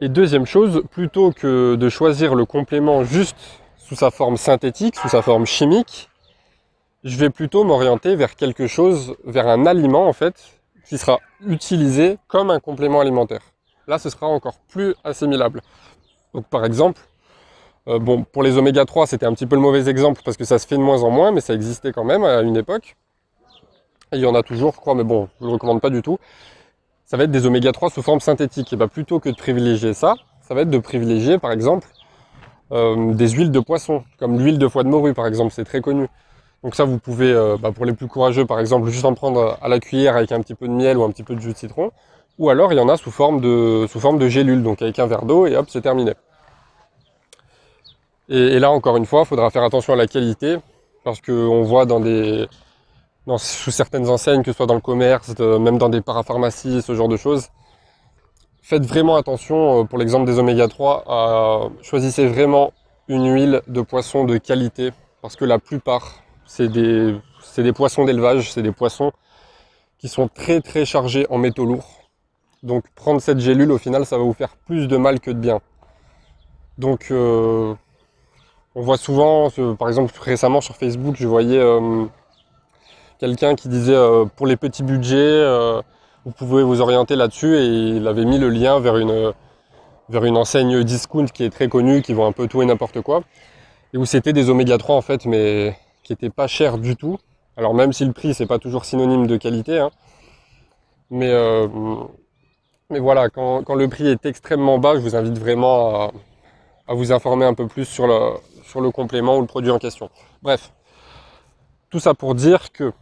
Et 0.00 0.08
deuxième 0.08 0.46
chose, 0.46 0.84
plutôt 0.90 1.32
que 1.32 1.74
de 1.74 1.88
choisir 1.88 2.36
le 2.36 2.44
complément 2.44 3.02
juste 3.02 3.62
sous 3.76 3.96
sa 3.96 4.12
forme 4.12 4.36
synthétique, 4.36 4.94
sous 4.94 5.08
sa 5.08 5.22
forme 5.22 5.44
chimique, 5.44 6.08
je 7.02 7.16
vais 7.16 7.30
plutôt 7.30 7.64
m'orienter 7.64 8.14
vers 8.14 8.36
quelque 8.36 8.66
chose, 8.68 9.16
vers 9.24 9.48
un 9.48 9.66
aliment 9.66 10.06
en 10.06 10.12
fait, 10.12 10.57
qui 10.88 10.98
sera 10.98 11.18
utilisé 11.46 12.18
comme 12.28 12.50
un 12.50 12.60
complément 12.60 13.00
alimentaire. 13.00 13.42
Là, 13.86 13.98
ce 13.98 14.10
sera 14.10 14.26
encore 14.26 14.58
plus 14.68 14.94
assimilable. 15.04 15.62
Donc 16.34 16.46
par 16.46 16.64
exemple, 16.64 17.00
euh, 17.86 17.98
bon, 17.98 18.24
pour 18.24 18.42
les 18.42 18.58
oméga 18.58 18.84
3, 18.84 19.06
c'était 19.06 19.26
un 19.26 19.32
petit 19.32 19.46
peu 19.46 19.56
le 19.56 19.62
mauvais 19.62 19.88
exemple 19.88 20.22
parce 20.24 20.36
que 20.36 20.44
ça 20.44 20.58
se 20.58 20.66
fait 20.66 20.76
de 20.76 20.82
moins 20.82 21.02
en 21.02 21.10
moins, 21.10 21.32
mais 21.32 21.40
ça 21.40 21.54
existait 21.54 21.92
quand 21.92 22.04
même 22.04 22.24
à 22.24 22.40
une 22.40 22.56
époque 22.56 22.96
il 24.12 24.20
y 24.20 24.26
en 24.26 24.34
a 24.34 24.42
toujours, 24.42 24.72
je 24.74 24.80
crois, 24.80 24.94
mais 24.94 25.04
bon, 25.04 25.28
je 25.38 25.44
ne 25.44 25.48
le 25.48 25.54
recommande 25.54 25.80
pas 25.80 25.90
du 25.90 26.02
tout. 26.02 26.18
Ça 27.04 27.16
va 27.16 27.24
être 27.24 27.30
des 27.30 27.46
oméga 27.46 27.72
3 27.72 27.90
sous 27.90 28.02
forme 28.02 28.20
synthétique. 28.20 28.72
Et 28.72 28.76
bah, 28.76 28.88
plutôt 28.88 29.20
que 29.20 29.28
de 29.28 29.34
privilégier 29.34 29.94
ça, 29.94 30.14
ça 30.42 30.54
va 30.54 30.62
être 30.62 30.70
de 30.70 30.78
privilégier, 30.78 31.38
par 31.38 31.52
exemple, 31.52 31.88
euh, 32.72 33.14
des 33.14 33.28
huiles 33.30 33.50
de 33.50 33.60
poisson, 33.60 34.04
comme 34.18 34.38
l'huile 34.38 34.58
de 34.58 34.68
foie 34.68 34.82
de 34.82 34.88
morue, 34.88 35.14
par 35.14 35.26
exemple, 35.26 35.52
c'est 35.52 35.64
très 35.64 35.80
connu. 35.80 36.08
Donc 36.64 36.74
ça, 36.74 36.84
vous 36.84 36.98
pouvez, 36.98 37.32
euh, 37.32 37.56
bah, 37.56 37.70
pour 37.72 37.84
les 37.84 37.92
plus 37.92 38.08
courageux, 38.08 38.44
par 38.44 38.58
exemple, 38.58 38.88
juste 38.88 39.04
en 39.04 39.14
prendre 39.14 39.56
à 39.62 39.68
la 39.68 39.78
cuillère 39.78 40.16
avec 40.16 40.32
un 40.32 40.40
petit 40.40 40.54
peu 40.54 40.66
de 40.66 40.72
miel 40.72 40.98
ou 40.98 41.04
un 41.04 41.10
petit 41.10 41.22
peu 41.22 41.34
de 41.34 41.40
jus 41.40 41.52
de 41.52 41.56
citron. 41.56 41.92
Ou 42.38 42.50
alors, 42.50 42.72
il 42.72 42.76
y 42.76 42.80
en 42.80 42.88
a 42.88 42.96
sous 42.96 43.10
forme 43.10 43.40
de, 43.40 43.86
sous 43.88 44.00
donc 44.00 44.82
avec 44.82 44.98
un 44.98 45.06
verre 45.06 45.24
d'eau, 45.24 45.46
et 45.46 45.56
hop, 45.56 45.66
c'est 45.68 45.80
terminé. 45.80 46.12
Et, 48.28 48.58
là, 48.58 48.70
encore 48.70 48.96
une 48.96 49.06
fois, 49.06 49.22
il 49.22 49.26
faudra 49.26 49.50
faire 49.50 49.62
attention 49.62 49.92
à 49.92 49.96
la 49.96 50.06
qualité, 50.06 50.56
parce 51.04 51.20
qu'on 51.20 51.62
voit 51.62 51.86
dans 51.86 52.00
des, 52.00 52.46
sous 53.38 53.70
certaines 53.70 54.08
enseignes, 54.08 54.42
que 54.42 54.52
ce 54.52 54.56
soit 54.56 54.66
dans 54.66 54.74
le 54.74 54.80
commerce, 54.80 55.36
même 55.38 55.78
dans 55.78 55.88
des 55.88 56.00
parapharmacies, 56.00 56.82
ce 56.82 56.94
genre 56.94 57.08
de 57.08 57.16
choses. 57.16 57.48
Faites 58.62 58.84
vraiment 58.84 59.16
attention, 59.16 59.80
euh, 59.80 59.84
pour 59.84 59.98
l'exemple 59.98 60.26
des 60.26 60.38
oméga 60.38 60.68
3, 60.68 61.70
choisissez 61.82 62.26
vraiment 62.26 62.72
une 63.08 63.32
huile 63.32 63.62
de 63.66 63.80
poisson 63.80 64.24
de 64.24 64.36
qualité, 64.36 64.90
parce 65.22 65.34
que 65.36 65.44
la 65.44 65.58
plupart, 65.58 66.22
c'est 66.48 66.68
des, 66.68 67.72
poissons 67.72 68.04
d'élevage, 68.04 68.50
c'est 68.52 68.62
des 68.62 68.72
poissons 68.72 69.12
qui 69.98 70.08
sont 70.08 70.28
très 70.28 70.60
très 70.60 70.84
chargés 70.84 71.26
en 71.30 71.38
métaux 71.38 71.66
lourds. 71.66 72.08
Donc 72.62 72.84
prendre 72.94 73.20
cette 73.20 73.38
gélule, 73.38 73.70
au 73.70 73.78
final, 73.78 74.06
ça 74.06 74.16
va 74.16 74.24
vous 74.24 74.32
faire 74.32 74.56
plus 74.66 74.88
de 74.88 74.96
mal 74.96 75.20
que 75.20 75.30
de 75.30 75.38
bien. 75.38 75.60
Donc 76.78 77.08
euh, 77.10 77.74
on 78.74 78.82
voit 78.82 78.96
souvent, 78.96 79.50
par 79.78 79.88
exemple 79.88 80.12
récemment 80.20 80.60
sur 80.60 80.76
Facebook, 80.76 81.16
je 81.18 81.28
voyais 81.28 81.58
euh, 81.58 82.06
quelqu'un 83.18 83.54
qui 83.54 83.68
disait 83.68 83.94
euh, 83.94 84.24
pour 84.24 84.46
les 84.46 84.56
petits 84.56 84.82
budgets, 84.82 85.44
vous 86.24 86.32
pouvez 86.32 86.62
vous 86.62 86.80
orienter 86.80 87.14
là-dessus 87.14 87.56
et 87.56 87.66
il 87.66 88.08
avait 88.08 88.24
mis 88.24 88.38
le 88.38 88.48
lien 88.48 88.80
vers 88.80 88.96
une, 88.96 89.32
vers 90.08 90.24
une 90.24 90.36
enseigne 90.36 90.82
discount 90.82 91.26
qui 91.26 91.44
est 91.44 91.50
très 91.50 91.68
connue, 91.68 92.00
qui 92.00 92.14
vend 92.14 92.26
un 92.26 92.32
peu 92.32 92.48
tout 92.48 92.62
et 92.62 92.66
n'importe 92.66 93.02
quoi, 93.02 93.22
et 93.92 93.98
où 93.98 94.06
c'était 94.06 94.32
des 94.32 94.48
oméga 94.48 94.78
3 94.78 94.96
en 94.96 95.02
fait, 95.02 95.26
mais 95.26 95.76
qui 96.02 96.12
n'étaient 96.12 96.30
pas 96.30 96.46
chers 96.46 96.78
du 96.78 96.96
tout. 96.96 97.18
Alors 97.56 97.74
même 97.74 97.92
si 97.92 98.04
le 98.04 98.12
prix 98.12 98.34
c'est 98.34 98.46
pas 98.46 98.58
toujours 98.58 98.84
synonyme 98.84 99.26
de 99.26 99.36
qualité, 99.36 99.78
hein. 99.78 99.90
Mais, 101.10 101.32
mais 102.90 102.98
voilà, 102.98 103.30
quand, 103.30 103.74
le 103.74 103.88
prix 103.88 104.08
est 104.08 104.26
extrêmement 104.26 104.78
bas, 104.78 104.94
je 104.94 105.00
vous 105.00 105.16
invite 105.16 105.38
vraiment 105.38 106.10
à, 106.86 106.94
vous 106.94 107.12
informer 107.12 107.46
un 107.46 107.54
peu 107.54 107.66
plus 107.66 107.86
sur 107.86 108.06
le, 108.06 108.34
sur 108.62 108.80
le 108.80 108.90
complément 108.90 109.38
ou 109.38 109.40
le 109.40 109.46
produit 109.46 109.70
en 109.70 109.78
question. 109.78 110.10
Bref, 110.42 110.72
tout 111.90 112.00
ça 112.00 112.14
pour 112.14 112.34
dire 112.34 112.72
que 112.72 112.92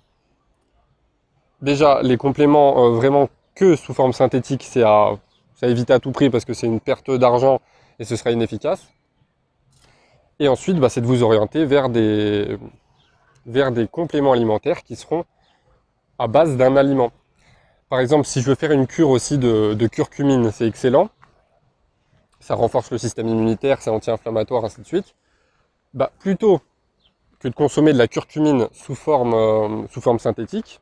déjà 1.63 2.01
les 2.03 2.17
compléments 2.17 2.91
vraiment 2.91 3.29
que 3.55 3.77
sous 3.77 3.95
forme 3.95 4.13
synthétique, 4.13 4.63
c'est 4.63 4.83
à, 4.83 5.13
éviter 5.63 5.93
à 5.93 5.99
tout 5.99 6.13
prix 6.13 6.31
parce 6.31 6.45
que 6.45 6.55
c'est 6.55 6.67
une 6.67 6.81
perte 6.81 7.11
d'argent 7.11 7.61
et 7.99 8.05
ce 8.05 8.17
sera 8.17 8.31
inefficace. 8.31 8.87
Et 10.39 10.49
ensuite, 10.49 10.79
bah, 10.79 10.91
c'est 10.91 11.01
de 11.01 11.07
vous 11.07 11.23
orienter 11.23 11.65
vers 11.65 11.89
des, 11.89 12.59
vers 13.47 13.71
des 13.73 13.87
compléments 13.87 14.33
alimentaires 14.33 14.83
qui 14.83 14.97
seront 14.97 15.25
à 16.19 16.27
base 16.27 16.57
d'un 16.57 16.77
aliment. 16.77 17.13
Par 17.89 18.01
exemple, 18.01 18.27
si 18.27 18.41
je 18.41 18.49
veux 18.49 18.57
faire 18.57 18.73
une 18.73 18.87
cure 18.87 19.11
aussi 19.11 19.39
de, 19.39 19.87
curcumine, 19.87 20.51
c'est 20.51 20.67
excellent. 20.67 21.09
Ça 22.41 22.55
renforce 22.55 22.91
le 22.91 22.99
système 22.99 23.29
immunitaire, 23.29 23.81
c'est 23.81 23.91
anti-inflammatoire, 23.91 24.65
ainsi 24.65 24.81
de 24.81 24.87
suite. 24.87 25.15
Bah, 25.95 26.11
plutôt 26.19 26.61
que 27.39 27.49
de 27.49 27.55
consommer 27.55 27.93
de 27.93 27.99
la 27.99 28.09
curcumine 28.09 28.69
sous 28.73 28.95
forme, 28.95 29.35
euh, 29.35 30.19
synthétique, 30.19 30.81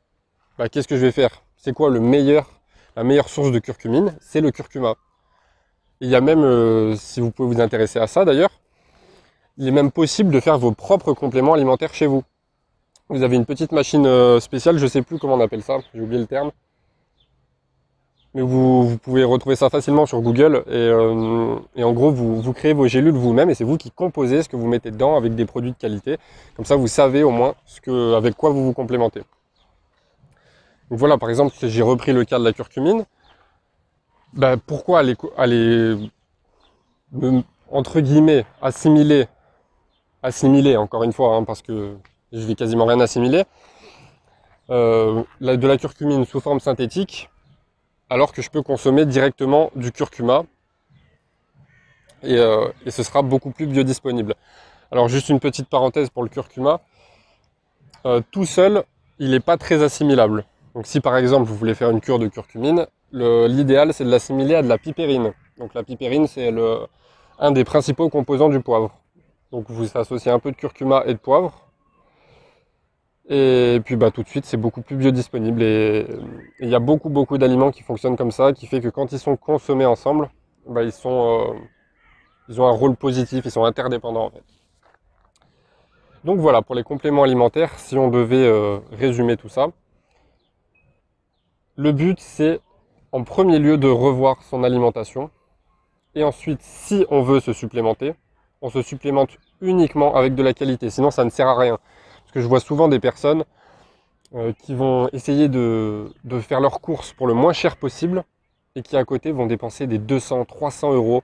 bah, 0.59 0.69
qu'est-ce 0.69 0.89
que 0.89 0.97
je 0.97 1.03
vais 1.03 1.13
faire? 1.13 1.43
C'est 1.57 1.75
quoi 1.75 1.91
la 1.91 2.01
meilleure 2.01 3.29
source 3.29 3.51
de 3.51 3.59
curcumine, 3.59 4.17
c'est 4.21 4.41
le 4.41 4.51
curcuma. 4.51 4.95
Il 6.01 6.09
y 6.09 6.17
a 6.17 6.21
même, 6.21 6.43
euh, 6.43 6.97
si 6.97 7.21
vous 7.21 7.31
pouvez 7.31 7.55
vous 7.55 7.61
intéresser 7.61 7.99
à 7.99 8.07
ça 8.07 8.25
d'ailleurs, 8.25 8.51
il 9.57 9.69
est 9.69 9.73
même 9.73 9.93
possible 9.93 10.33
de 10.33 10.41
faire 10.41 10.59
vos 10.59 10.73
propres 10.73 11.13
compléments 11.13 11.55
alimentaires 11.55 11.95
chez 11.95 12.07
vous. 12.07 12.25
Vous 13.11 13.23
avez 13.23 13.37
une 13.37 13.45
petite 13.45 13.73
machine 13.73 14.07
euh, 14.07 14.41
spéciale, 14.41 14.79
je 14.79 14.85
ne 14.85 14.89
sais 14.89 15.03
plus 15.03 15.19
comment 15.19 15.35
on 15.35 15.41
appelle 15.41 15.63
ça, 15.63 15.79
j'ai 15.95 16.01
oublié 16.01 16.21
le 16.21 16.27
terme. 16.27 16.51
Mais 18.33 18.41
vous, 18.43 18.99
pouvez 19.03 19.23
retrouver 19.25 19.57
ça 19.57 19.71
facilement 19.71 20.07
sur 20.07 20.21
Google 20.21 20.65
et, 20.67 20.73
euh, 20.73 21.57
en 21.77 21.93
gros 21.93 22.11
vous, 22.11 22.53
créez 22.53 22.73
vos 22.73 22.89
gélules 22.89 23.15
vous-même 23.15 23.49
et 23.51 23.55
c'est 23.55 23.63
vous 23.63 23.77
qui 23.77 23.93
composez 23.93 24.43
ce 24.43 24.49
que 24.49 24.57
vous 24.57 24.67
mettez 24.67 24.91
dedans 24.91 25.17
avec 25.17 25.35
des 25.37 25.45
produits 25.45 25.71
de 25.71 25.77
qualité. 25.77 26.17
Comme 26.57 26.65
ça 26.65 26.77
vous 26.77 26.89
savez 26.89 27.23
au 27.23 27.31
moins 27.31 27.55
avec 28.17 28.35
quoi 28.37 28.51
vous 28.51 28.65
vous 28.65 28.73
complémentez. 28.73 29.21
Donc 30.91 30.99
voilà, 30.99 31.19
par 31.19 31.31
exemple, 31.31 31.55
j'ai 31.61 31.83
repris 31.83 32.13
le 32.13 32.25
cas 32.25 32.39
de 32.39 32.45
la 32.45 32.53
curcumine. 32.53 33.05
Ben, 34.33 34.57
pourquoi 34.57 35.01
aller, 35.37 35.97
entre 37.71 38.01
guillemets, 38.01 38.45
assimiler, 38.61 39.27
assimiler 40.23 40.77
encore 40.77 41.05
une 41.05 41.13
fois, 41.13 41.37
hein, 41.37 41.45
parce 41.45 41.63
que 41.63 41.95
je 42.35 42.47
vais 42.47 42.55
quasiment 42.55 42.85
rien 42.85 43.01
assimiler, 43.01 43.45
euh, 44.71 45.23
de 45.41 45.67
la 45.67 45.77
curcumine 45.77 46.25
sous 46.25 46.41
forme 46.41 46.61
synthétique, 46.61 47.31
alors 48.11 48.33
que 48.33 48.43
je 48.43 48.51
peux 48.51 48.63
consommer 48.63 49.07
directement 49.07 49.71
du 49.77 49.93
curcuma 49.93 50.45
et, 52.23 52.39
euh, 52.39 52.69
ce 52.89 53.03
sera 53.03 53.23
beaucoup 53.23 53.51
plus 53.51 53.67
biodisponible. 53.67 54.35
Alors 54.91 55.09
juste 55.09 55.29
une 55.29 55.41
petite 55.41 55.69
parenthèse 55.69 56.11
pour 56.11 56.23
le 56.23 56.29
curcuma, 56.29 56.81
euh, 58.07 58.21
tout 58.31 58.47
seul, 58.47 58.85
il 59.19 59.31
n'est 59.31 59.41
pas 59.41 59.57
très 59.57 59.83
assimilable. 59.83 60.45
Donc 60.75 60.87
si 60.87 61.01
par 61.01 61.17
exemple 61.17 61.47
vous 61.47 61.57
voulez 61.57 61.75
faire 61.75 61.91
une 61.91 62.01
cure 62.01 62.19
de 62.19 62.27
curcumine, 62.27 62.87
l'idéal 63.13 63.95
c'est 63.95 64.05
de 64.05 64.11
l'assimiler 64.11 64.57
à 64.57 64.63
de 64.63 64.69
la 64.69 64.79
pipérine. 64.79 65.33
Donc 65.59 65.75
la 65.75 65.85
pipérine 65.85 66.27
c'est 66.27 66.53
un 67.39 67.53
des 67.53 67.65
principaux 67.65 68.09
composants 68.09 68.49
du 68.49 68.61
poivre. 68.61 68.93
Donc 69.53 69.67
vous 69.69 69.97
associez 69.97 70.33
un 70.33 70.41
peu 70.41 70.51
de 70.51 70.57
curcuma 70.57 71.05
et 71.07 71.13
de 71.13 71.19
poivre. 71.19 71.65
Et 73.29 73.81
puis 73.85 73.97
bah, 73.97 74.11
tout 74.11 74.23
de 74.23 74.29
suite 74.29 74.45
c'est 74.45 74.57
beaucoup 74.57 74.83
plus 74.83 74.97
biodisponible. 74.97 75.63
Et 75.63 76.07
il 76.61 76.69
y 76.69 76.75
a 76.75 76.81
beaucoup 76.81 77.09
beaucoup 77.09 77.39
d'aliments 77.39 77.71
qui 77.71 77.83
fonctionnent 77.83 78.17
comme 78.17 78.33
ça, 78.33 78.53
qui 78.53 78.67
fait 78.67 78.81
que 78.81 78.89
quand 78.89 79.13
ils 79.13 79.19
sont 79.19 79.37
consommés 79.37 79.87
ensemble, 79.87 80.31
bah, 80.67 80.83
ils, 80.83 80.93
sont, 80.93 81.55
euh, 81.55 81.59
ils 82.49 82.61
ont 82.61 82.67
un 82.67 82.73
rôle 82.73 82.97
positif, 82.97 83.45
ils 83.45 83.51
sont 83.51 83.65
interdépendants 83.65 84.27
en 84.27 84.31
fait. 84.31 84.43
Donc 86.25 86.39
voilà, 86.39 86.63
pour 86.63 86.75
les 86.75 86.83
compléments 86.83 87.23
alimentaires, 87.23 87.79
si 87.79 87.99
on 87.99 88.09
devait 88.09 88.47
euh, 88.47 88.79
résumer 88.93 89.37
tout 89.37 89.51
ça, 89.51 89.69
le 91.77 91.91
but, 91.91 92.21
c'est 92.21 92.61
en 93.11 93.25
premier 93.25 93.59
lieu 93.59 93.79
de 93.79 93.89
revoir 93.89 94.43
son 94.45 94.63
alimentation. 94.63 95.31
Et 96.15 96.23
ensuite, 96.23 96.61
si 96.63 97.05
on 97.11 97.23
veut 97.23 97.41
se 97.41 97.53
supplémenter, 97.53 98.15
on 98.63 98.71
se 98.71 98.81
supplémente 98.81 99.31
uniquement 99.61 100.15
avec 100.15 100.37
de 100.37 100.43
la 100.43 100.55
qualité. 100.55 100.89
Sinon, 100.89 101.11
ça 101.11 101.25
ne 101.25 101.31
sert 101.31 101.49
à 101.49 101.59
rien. 101.59 101.79
Que 102.35 102.41
je 102.41 102.49
vois 102.49 102.59
souvent 102.59 102.89
des 102.89 102.99
personnes 102.99 103.45
euh, 104.35 104.53
qui 104.65 104.75
vont 104.75 105.09
essayer 105.13 105.49
de, 105.49 106.13
faire 106.41 106.61
leurs 106.61 106.81
courses 106.81 107.13
pour 107.13 107.29
le 107.29 107.35
moins 107.35 107.53
cher 107.53 107.77
possible 107.77 108.25
et 108.75 108.83
qui 108.83 108.97
à 108.97 109.05
côté 109.05 109.31
vont 109.31 109.47
dépenser 109.47 109.87
des 109.87 109.99
200, 109.99 110.45
300 110.45 110.93
euros 110.95 111.23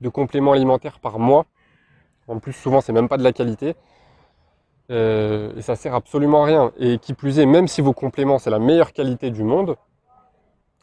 de 0.00 0.08
compléments 0.08 0.52
alimentaires 0.52 1.00
par 1.00 1.18
mois. 1.18 1.46
En 2.28 2.38
plus, 2.38 2.52
souvent, 2.52 2.80
c'est 2.80 2.92
même 2.92 3.08
pas 3.08 3.16
de 3.16 3.24
la 3.24 3.32
qualité. 3.32 3.74
Euh, 4.92 5.52
et 5.56 5.62
ça 5.62 5.74
sert 5.74 5.92
absolument 5.92 6.44
à 6.44 6.46
rien. 6.46 6.72
Et 6.78 6.98
qui 6.98 7.14
plus 7.14 7.40
est, 7.40 7.46
même 7.46 7.66
si 7.66 7.80
vos 7.80 7.92
compléments 7.92 8.38
c'est 8.38 8.50
la 8.50 8.60
meilleure 8.60 8.92
qualité 8.92 9.32
du 9.32 9.42
monde, 9.42 9.76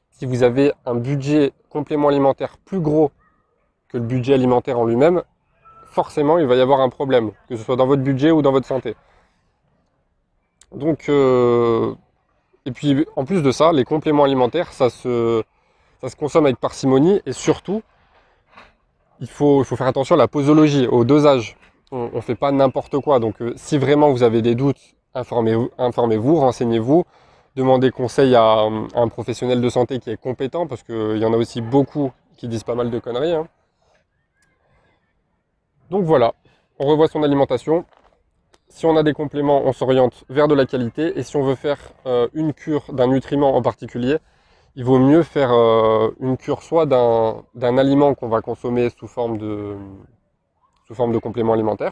si 0.10 0.26
vous 0.26 0.44
avez 0.44 0.74
un 0.86 0.96
budget 0.96 1.54
complément 1.70 2.10
alimentaire 2.10 2.58
plus 2.58 2.82
gros 2.82 3.12
que 3.88 3.98
le 3.98 4.04
budget 4.04 4.34
alimentaire 4.34 4.78
en 4.78 4.86
lui-même, 4.86 5.24
forcément 5.86 6.38
il 6.40 6.46
va 6.46 6.56
y 6.56 6.62
avoir 6.62 6.82
un 6.82 6.90
problème, 6.90 7.32
que 7.48 7.56
ce 7.56 7.64
soit 7.64 7.78
dans 7.78 7.88
votre 7.88 8.02
budget 8.02 8.32
ou 8.32 8.42
dans 8.42 8.52
votre 8.52 8.68
santé. 8.68 8.96
Donc, 10.74 11.10
euh, 11.10 11.94
et 12.66 12.72
puis 12.72 13.06
en 13.16 13.26
plus 13.26 13.42
de 13.42 13.52
ça, 13.52 13.72
les 13.72 13.84
compléments 13.84 14.24
alimentaires, 14.24 14.72
ça 14.72 14.90
se, 14.90 15.44
ça 16.02 16.10
se 16.10 16.16
consomme 16.16 16.46
avec 16.46 16.58
parcimonie 16.58 17.22
et 17.26 17.34
surtout, 17.34 17.82
il 19.20 19.30
faut, 19.30 19.62
il 19.62 19.66
faut 19.66 19.76
faire 19.76 19.88
attention 19.88 20.16
à 20.16 20.18
la 20.18 20.28
posologie, 20.28 20.88
au 20.88 21.04
dosage 21.04 21.58
on 21.92 22.10
ne 22.16 22.22
fait 22.22 22.36
pas 22.36 22.52
n'importe 22.52 23.00
quoi. 23.00 23.20
Donc 23.20 23.42
euh, 23.42 23.54
si 23.58 23.78
vraiment 23.78 24.12
vous 24.12 24.24
avez 24.24 24.42
des 24.42 24.56
doutes, 24.56 24.80
informez-vous, 25.14 26.36
renseignez-vous, 26.36 27.04
demandez 27.56 27.92
conseil 27.92 28.36
à, 28.36 28.68
un 28.96 29.08
professionnel 29.10 29.62
de 29.62 29.70
santé 29.70 30.00
qui 30.00 30.10
est 30.10 30.18
compétent, 30.18 30.68
parce 30.68 30.84
qu'il 30.84 31.18
y 31.18 31.26
en 31.26 31.34
a 31.34 31.38
aussi 31.38 31.62
beaucoup 31.62 32.12
qui 32.38 32.48
disent 32.48 32.64
pas 32.64 32.76
mal 32.76 32.90
de 32.90 33.00
conneries. 33.00 33.34
Hein. 33.34 33.48
Donc 35.90 36.06
voilà, 36.06 36.34
on 36.80 36.88
revoit 36.88 37.08
son 37.08 37.24
alimentation. 37.24 37.86
Si 38.72 38.86
on 38.86 38.96
a 38.96 39.04
des 39.04 39.12
compléments, 39.12 39.64
on 39.66 39.74
s'oriente 39.74 40.24
vers 40.30 40.48
de 40.48 40.56
la 40.56 40.66
qualité. 40.66 41.20
Et 41.20 41.24
si 41.24 41.36
on 41.36 41.44
veut 41.44 41.56
faire 41.56 41.78
euh, 42.06 42.30
une 42.34 42.54
cure 42.54 42.94
d'un 42.94 43.08
nutriment 43.08 43.54
en 43.58 43.62
particulier, 43.62 44.18
il 44.78 44.86
vaut 44.86 44.98
mieux 44.98 45.24
faire 45.24 45.52
euh, 45.52 46.12
une 46.22 46.38
cure 46.38 46.64
soit 46.64 46.86
d'un 46.86 47.78
aliment 47.78 48.16
qu'on 48.16 48.30
va 48.30 48.42
consommer 48.42 48.90
sous 48.98 49.08
forme 49.08 49.38
de, 49.38 49.76
complément 51.22 51.52
alimentaire, 51.52 51.92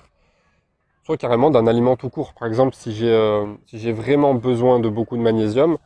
soit 1.04 1.18
carrément 1.18 1.52
d'un 1.52 1.68
aliment 1.68 1.98
tout 1.98 2.10
court. 2.10 2.34
Par 2.34 2.48
exemple, 2.48 2.74
si 2.74 2.94
j'ai 2.94 3.12
euh, 3.12 3.46
vraiment 3.94 4.34
besoin 4.34 4.80
de 4.80 4.88
beaucoup 4.88 5.18
de 5.18 5.22
magnésium, 5.22 5.78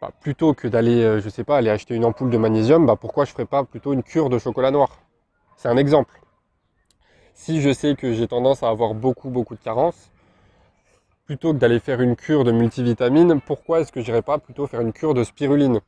bah, 0.00 0.10
plutôt 0.20 0.52
que 0.52 0.66
d'aller, 0.66 1.20
je 1.20 1.28
sais 1.28 1.44
pas, 1.44 1.58
aller 1.58 1.70
acheter 1.70 1.94
une 1.94 2.04
ampoule 2.04 2.30
de 2.30 2.38
magnésium, 2.38 2.86
bah, 2.86 2.96
pourquoi 3.00 3.24
je 3.24 3.30
ferais 3.30 3.46
pas 3.46 3.62
plutôt 3.62 3.92
une 3.92 4.02
cure 4.02 4.30
de 4.30 4.38
chocolat 4.40 4.72
noir? 4.72 4.98
C'est 5.56 5.68
un 5.68 5.76
exemple. 5.76 6.20
Si 7.38 7.60
je 7.60 7.70
sais 7.70 7.96
que 7.96 8.14
j'ai 8.14 8.26
tendance 8.26 8.62
à 8.62 8.70
avoir 8.70 8.94
beaucoup 8.94 9.28
beaucoup 9.28 9.54
de 9.54 9.60
carences, 9.60 10.10
plutôt 11.26 11.52
que 11.52 11.58
d'aller 11.58 11.80
faire 11.80 12.00
une 12.00 12.16
cure 12.16 12.44
de 12.44 12.50
multivitamines, 12.50 13.42
pourquoi 13.42 13.80
est-ce 13.80 13.92
que 13.92 14.00
j'irais 14.00 14.22
pas 14.22 14.38
plutôt 14.38 14.66
faire 14.66 14.80
une 14.80 14.94
cure 14.94 15.12
de 15.12 15.22
spiruline, 15.22 15.80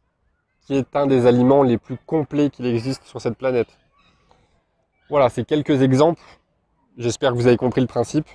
qui 0.67 0.75
est 0.75 0.95
un 0.95 1.07
des 1.07 1.27
aliments 1.27 1.63
les 1.63 1.79
plus 1.79 1.97
complets 1.97 2.51
qu'il 2.51 2.67
existe 2.67 3.05
sur 3.05 3.23
cette 3.23 3.39
planète? 3.39 3.69
Voilà, 5.09 5.31
c'est 5.31 5.45
quelques 5.45 5.81
exemples. 5.81 6.23
J'espère 6.99 7.33
que 7.33 7.37
vous 7.37 7.47
avez 7.47 7.57
compris 7.57 7.81
le 7.81 7.87
principe. 7.87 8.29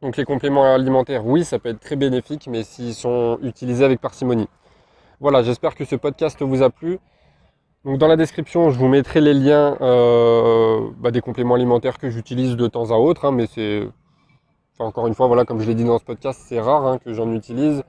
Donc 0.00 0.16
les 0.16 0.24
compléments 0.24 0.72
alimentaires, 0.72 1.26
oui, 1.26 1.44
ça 1.44 1.58
peut 1.58 1.68
être 1.68 1.80
très 1.80 1.96
bénéfique, 1.96 2.46
mais 2.46 2.64
s'ils 2.64 2.94
sont 2.94 3.38
utilisés 3.42 3.84
avec 3.84 4.00
parcimonie. 4.00 4.48
Voilà, 5.20 5.42
j'espère 5.42 5.74
que 5.74 5.84
ce 5.84 5.96
podcast 5.96 6.40
vous 6.40 6.62
a 6.62 6.70
plu. 6.70 6.98
Donc 7.84 7.96
dans 7.96 8.08
la 8.08 8.16
description, 8.16 8.70
je 8.70 8.78
vous 8.78 8.88
mettrai 8.88 9.22
les 9.22 9.32
liens 9.32 9.78
euh, 9.80 10.90
bah, 10.98 11.10
des 11.10 11.22
compléments 11.22 11.54
alimentaires 11.54 11.98
que 11.98 12.10
j'utilise 12.10 12.56
de 12.56 12.66
temps 12.66 12.90
à 12.90 12.96
autre, 12.96 13.24
hein, 13.24 13.32
mais 13.32 13.46
c'est, 13.46 13.88
encore 14.78 15.06
une 15.06 15.14
fois, 15.14 15.28
voilà, 15.28 15.46
comme 15.46 15.60
je 15.60 15.66
l'ai 15.66 15.74
dit 15.74 15.84
dans 15.84 15.98
ce 15.98 16.04
podcast, 16.04 16.42
c'est 16.46 16.60
rare 16.60 16.86
hein, 16.86 16.98
que 16.98 17.14
j'en 17.14 17.32
utilise. 17.32 17.82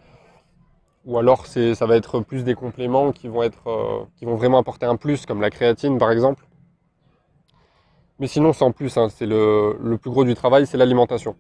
Ou 1.06 1.18
alors 1.18 1.46
ça 1.48 1.86
va 1.88 1.98
être 1.98 2.20
plus 2.22 2.44
des 2.44 2.54
compléments 2.54 3.12
qui 3.12 3.28
vont 3.28 3.44
être, 3.44 3.68
euh, 3.68 4.06
qui 4.16 4.26
vont 4.26 4.36
vraiment 4.36 4.60
apporter 4.60 4.86
un 4.86 4.96
plus, 4.96 5.26
comme 5.26 5.42
la 5.42 5.50
créatine 5.50 5.98
par 5.98 6.12
exemple. 6.12 6.46
Mais 8.20 8.28
sinon, 8.28 8.54
sans 8.54 8.72
plus, 8.72 8.96
hein, 8.98 9.10
c'est 9.10 9.26
le, 9.26 9.98
plus 10.00 10.12
gros 10.12 10.24
du 10.24 10.36
travail, 10.36 10.68
c'est 10.68 10.78
l'alimentation. 10.78 11.36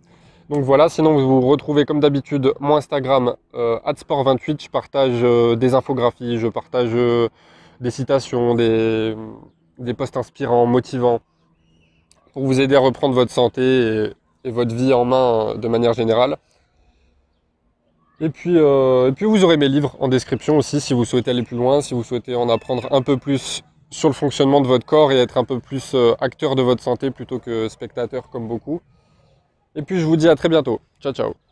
Donc 0.49 0.63
voilà, 0.63 0.89
sinon 0.89 1.13
vous 1.13 1.41
vous 1.41 1.47
retrouvez 1.47 1.85
comme 1.85 2.01
d'habitude 2.01 2.53
mon 2.59 2.75
Instagram 2.75 3.35
euh, 3.53 3.79
@sport28, 3.85 4.63
je 4.63 4.69
partage 4.69 5.19
euh, 5.23 5.55
des 5.55 5.73
infographies, 5.75 6.37
je 6.39 6.47
partage 6.47 6.89
des 7.81 7.91
citations, 7.91 8.55
des, 8.55 9.15
des 9.79 9.93
posts 9.93 10.15
inspirants, 10.15 10.65
motivants, 10.65 11.19
pour 12.33 12.45
vous 12.45 12.61
aider 12.61 12.75
à 12.75 12.79
reprendre 12.79 13.13
votre 13.13 13.31
santé 13.31 14.13
et, 14.43 14.51
votre 14.51 14.73
vie 14.73 14.93
en 14.93 15.05
main 15.05 15.55
de 15.55 15.67
manière 15.67 15.93
générale. 15.93 16.37
Et 18.19 18.29
puis, 18.29 18.57
euh, 18.57 19.09
et 19.09 19.11
puis 19.11 19.25
vous 19.25 19.43
aurez 19.43 19.57
mes 19.57 19.67
livres 19.67 19.95
en 19.99 20.07
description 20.07 20.57
aussi 20.57 20.79
si 20.79 20.93
vous 20.93 21.05
souhaitez 21.05 21.31
aller 21.31 21.43
plus 21.43 21.57
loin, 21.57 21.81
si 21.81 21.93
vous 21.93 22.03
souhaitez 22.03 22.35
en 22.35 22.49
apprendre 22.49 22.87
un 22.91 23.01
peu 23.01 23.17
plus 23.17 23.63
sur 23.89 24.09
le 24.09 24.13
fonctionnement 24.13 24.61
de 24.61 24.67
votre 24.67 24.85
corps 24.85 25.11
et 25.11 25.17
être 25.17 25.37
un 25.37 25.43
peu 25.43 25.59
plus 25.59 25.93
euh, 25.95 26.15
acteur 26.21 26.55
de 26.55 26.61
votre 26.61 26.81
santé 26.81 27.11
plutôt 27.11 27.39
que 27.39 27.67
spectateur 27.67 28.29
comme 28.29 28.47
beaucoup. 28.47 28.81
Et 29.75 29.81
puis 29.81 29.99
je 29.99 30.05
vous 30.05 30.17
dis 30.17 30.29
à 30.29 30.35
très 30.35 30.49
bientôt. 30.49 30.79
Ciao 31.01 31.13
ciao 31.13 31.50